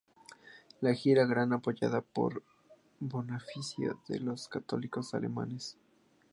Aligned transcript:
La 0.81 0.95
gira 0.95 1.27
fue 1.27 1.55
apoyado 1.55 2.01
por 2.01 2.41
Bonifacio 2.99 3.99
de 4.07 4.19
los 4.19 4.47
católicos 4.47 5.13
alemanes. 5.13 5.77